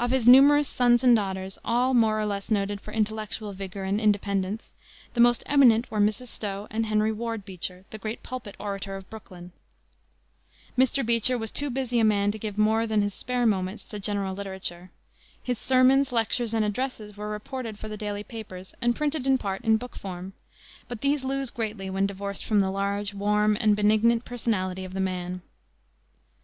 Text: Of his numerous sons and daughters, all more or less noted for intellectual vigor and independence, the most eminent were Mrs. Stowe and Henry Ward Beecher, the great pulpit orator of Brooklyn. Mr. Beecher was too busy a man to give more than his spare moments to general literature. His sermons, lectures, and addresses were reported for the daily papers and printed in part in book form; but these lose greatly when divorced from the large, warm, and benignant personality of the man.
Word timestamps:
Of 0.00 0.10
his 0.10 0.26
numerous 0.26 0.66
sons 0.66 1.04
and 1.04 1.14
daughters, 1.14 1.56
all 1.64 1.94
more 1.94 2.18
or 2.20 2.26
less 2.26 2.50
noted 2.50 2.80
for 2.80 2.90
intellectual 2.92 3.52
vigor 3.52 3.84
and 3.84 4.00
independence, 4.00 4.74
the 5.14 5.20
most 5.20 5.44
eminent 5.46 5.88
were 5.88 6.00
Mrs. 6.00 6.26
Stowe 6.26 6.66
and 6.68 6.86
Henry 6.86 7.12
Ward 7.12 7.44
Beecher, 7.44 7.84
the 7.90 7.98
great 7.98 8.24
pulpit 8.24 8.56
orator 8.58 8.96
of 8.96 9.08
Brooklyn. 9.08 9.52
Mr. 10.76 11.06
Beecher 11.06 11.38
was 11.38 11.52
too 11.52 11.70
busy 11.70 12.00
a 12.00 12.04
man 12.04 12.32
to 12.32 12.40
give 12.40 12.58
more 12.58 12.88
than 12.88 13.02
his 13.02 13.14
spare 13.14 13.46
moments 13.46 13.84
to 13.84 14.00
general 14.00 14.34
literature. 14.34 14.90
His 15.40 15.58
sermons, 15.58 16.10
lectures, 16.10 16.52
and 16.52 16.64
addresses 16.64 17.16
were 17.16 17.28
reported 17.28 17.78
for 17.78 17.86
the 17.86 17.96
daily 17.96 18.24
papers 18.24 18.74
and 18.82 18.96
printed 18.96 19.28
in 19.28 19.38
part 19.38 19.62
in 19.62 19.76
book 19.76 19.94
form; 19.94 20.32
but 20.88 21.02
these 21.02 21.22
lose 21.24 21.52
greatly 21.52 21.88
when 21.88 22.08
divorced 22.08 22.44
from 22.44 22.62
the 22.62 22.70
large, 22.72 23.14
warm, 23.14 23.56
and 23.60 23.76
benignant 23.76 24.24
personality 24.24 24.84
of 24.84 24.92
the 24.92 24.98
man. 24.98 25.40